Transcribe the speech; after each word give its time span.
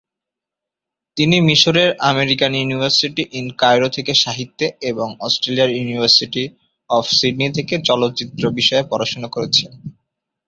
তিনি 1.17 1.37
মিসরের 1.41 1.89
American 2.11 2.51
University 2.55 3.23
in 3.31 3.45
Cairo 3.57 3.87
থেকে 3.89 4.13
সাহিত্যে 4.23 4.65
এবং 4.81 5.07
অস্ট্রেলিয়ার 5.19 5.71
ইউনিভার্সিটি 5.71 6.43
অব 6.89 7.05
সিডনি 7.17 7.47
থেকে 7.57 7.75
চলচ্চিত্র 7.87 8.43
বিষয়ে 8.59 8.89
পড়াশোনা 8.91 9.27
করেছেন। 9.27 9.71